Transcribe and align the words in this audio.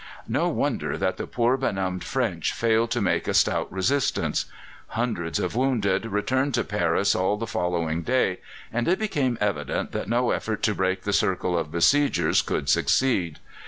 No 0.27 0.49
wonder 0.49 0.97
that 0.97 1.17
the 1.17 1.27
poor 1.27 1.57
benumbed 1.57 2.03
French 2.03 2.53
failed 2.53 2.89
to 2.89 3.01
make 3.01 3.27
a 3.27 3.35
stout 3.35 3.71
resistance. 3.71 4.45
Hundreds 4.87 5.37
of 5.37 5.55
wounded 5.55 6.05
returned 6.07 6.55
to 6.55 6.63
Paris 6.63 7.13
all 7.13 7.37
the 7.37 7.45
following 7.45 8.01
day, 8.01 8.39
and 8.73 8.87
it 8.87 8.97
became 8.97 9.37
evident 9.39 9.91
that 9.91 10.09
no 10.09 10.31
effort 10.31 10.63
to 10.63 10.73
break 10.73 11.03
the 11.03 11.13
circle 11.13 11.55
of 11.55 11.71
besiegers 11.71 12.41
could 12.41 12.67
succeed. 12.67 13.37